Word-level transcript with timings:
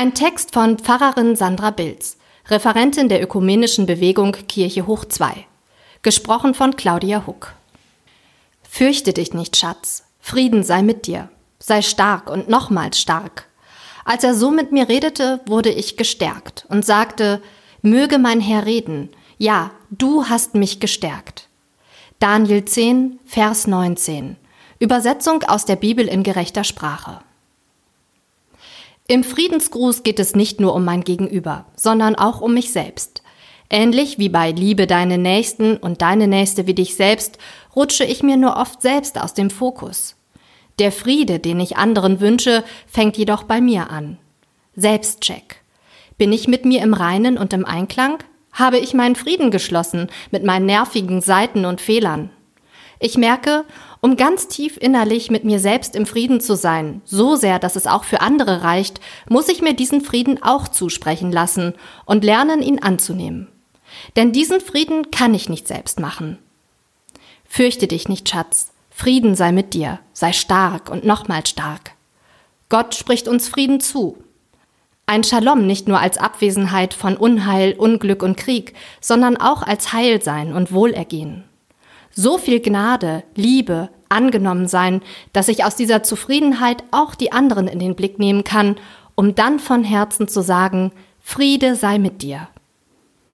Ein 0.00 0.14
Text 0.14 0.54
von 0.54 0.78
Pfarrerin 0.78 1.34
Sandra 1.34 1.72
Bilz, 1.72 2.18
Referentin 2.46 3.08
der 3.08 3.20
ökumenischen 3.20 3.84
Bewegung 3.84 4.30
Kirche 4.46 4.86
Hoch 4.86 5.04
2. 5.04 5.44
Gesprochen 6.02 6.54
von 6.54 6.76
Claudia 6.76 7.26
Huck. 7.26 7.52
Fürchte 8.62 9.12
dich 9.12 9.34
nicht, 9.34 9.56
Schatz. 9.56 10.04
Frieden 10.20 10.62
sei 10.62 10.82
mit 10.82 11.08
dir. 11.08 11.30
Sei 11.58 11.82
stark 11.82 12.30
und 12.30 12.48
nochmals 12.48 13.00
stark. 13.00 13.48
Als 14.04 14.22
er 14.22 14.34
so 14.34 14.52
mit 14.52 14.70
mir 14.70 14.88
redete, 14.88 15.40
wurde 15.46 15.70
ich 15.70 15.96
gestärkt 15.96 16.64
und 16.68 16.86
sagte, 16.86 17.42
möge 17.82 18.18
mein 18.18 18.40
Herr 18.40 18.66
reden. 18.66 19.08
Ja, 19.36 19.72
du 19.90 20.26
hast 20.26 20.54
mich 20.54 20.78
gestärkt. 20.78 21.48
Daniel 22.20 22.64
10, 22.64 23.18
Vers 23.24 23.66
19. 23.66 24.36
Übersetzung 24.78 25.42
aus 25.42 25.64
der 25.64 25.74
Bibel 25.74 26.06
in 26.06 26.22
gerechter 26.22 26.62
Sprache. 26.62 27.18
Im 29.10 29.24
Friedensgruß 29.24 30.02
geht 30.02 30.18
es 30.18 30.36
nicht 30.36 30.60
nur 30.60 30.74
um 30.74 30.84
mein 30.84 31.02
Gegenüber, 31.02 31.64
sondern 31.74 32.14
auch 32.14 32.42
um 32.42 32.52
mich 32.52 32.72
selbst. 32.72 33.22
Ähnlich 33.70 34.18
wie 34.18 34.28
bei 34.28 34.50
Liebe 34.50 34.86
deine 34.86 35.16
Nächsten 35.16 35.78
und 35.78 36.02
deine 36.02 36.28
Nächste 36.28 36.66
wie 36.66 36.74
dich 36.74 36.94
selbst, 36.94 37.38
rutsche 37.74 38.04
ich 38.04 38.22
mir 38.22 38.36
nur 38.36 38.58
oft 38.58 38.82
selbst 38.82 39.18
aus 39.18 39.32
dem 39.32 39.48
Fokus. 39.48 40.14
Der 40.78 40.92
Friede, 40.92 41.38
den 41.38 41.58
ich 41.58 41.78
anderen 41.78 42.20
wünsche, 42.20 42.62
fängt 42.86 43.16
jedoch 43.16 43.44
bei 43.44 43.62
mir 43.62 43.90
an. 43.90 44.18
Selbstcheck. 44.76 45.62
Bin 46.18 46.30
ich 46.30 46.46
mit 46.46 46.66
mir 46.66 46.82
im 46.82 46.92
Reinen 46.92 47.38
und 47.38 47.54
im 47.54 47.64
Einklang? 47.64 48.18
Habe 48.52 48.78
ich 48.78 48.92
meinen 48.92 49.16
Frieden 49.16 49.50
geschlossen 49.50 50.08
mit 50.30 50.44
meinen 50.44 50.66
nervigen 50.66 51.22
Seiten 51.22 51.64
und 51.64 51.80
Fehlern? 51.80 52.28
Ich 53.00 53.16
merke, 53.16 53.64
um 54.00 54.16
ganz 54.16 54.48
tief 54.48 54.76
innerlich 54.76 55.30
mit 55.30 55.44
mir 55.44 55.60
selbst 55.60 55.94
im 55.94 56.04
Frieden 56.04 56.40
zu 56.40 56.56
sein, 56.56 57.00
so 57.04 57.36
sehr, 57.36 57.58
dass 57.58 57.76
es 57.76 57.86
auch 57.86 58.04
für 58.04 58.20
andere 58.20 58.62
reicht, 58.62 59.00
muss 59.28 59.48
ich 59.48 59.62
mir 59.62 59.74
diesen 59.74 60.00
Frieden 60.00 60.42
auch 60.42 60.68
zusprechen 60.68 61.30
lassen 61.30 61.74
und 62.06 62.24
lernen, 62.24 62.60
ihn 62.60 62.80
anzunehmen. 62.80 63.48
Denn 64.16 64.32
diesen 64.32 64.60
Frieden 64.60 65.10
kann 65.10 65.32
ich 65.32 65.48
nicht 65.48 65.68
selbst 65.68 66.00
machen. 66.00 66.38
Fürchte 67.44 67.86
dich 67.86 68.08
nicht, 68.08 68.28
Schatz. 68.28 68.72
Frieden 68.90 69.36
sei 69.36 69.52
mit 69.52 69.74
dir, 69.74 70.00
sei 70.12 70.32
stark 70.32 70.90
und 70.90 71.04
nochmals 71.04 71.50
stark. 71.50 71.92
Gott 72.68 72.96
spricht 72.96 73.28
uns 73.28 73.48
Frieden 73.48 73.80
zu. 73.80 74.18
Ein 75.06 75.24
Shalom 75.24 75.66
nicht 75.66 75.88
nur 75.88 76.00
als 76.00 76.18
Abwesenheit 76.18 76.94
von 76.94 77.16
Unheil, 77.16 77.74
Unglück 77.78 78.22
und 78.22 78.36
Krieg, 78.36 78.74
sondern 79.00 79.36
auch 79.36 79.62
als 79.62 79.92
Heilsein 79.92 80.52
und 80.52 80.72
Wohlergehen 80.72 81.47
so 82.10 82.38
viel 82.38 82.60
Gnade, 82.60 83.24
Liebe, 83.34 83.90
angenommen 84.08 84.66
sein, 84.66 85.02
dass 85.32 85.48
ich 85.48 85.64
aus 85.64 85.76
dieser 85.76 86.02
Zufriedenheit 86.02 86.82
auch 86.90 87.14
die 87.14 87.32
anderen 87.32 87.68
in 87.68 87.78
den 87.78 87.94
Blick 87.94 88.18
nehmen 88.18 88.44
kann, 88.44 88.76
um 89.14 89.34
dann 89.34 89.58
von 89.58 89.84
Herzen 89.84 90.28
zu 90.28 90.42
sagen, 90.42 90.92
Friede 91.20 91.74
sei 91.74 91.98
mit 91.98 92.22
dir. 92.22 92.48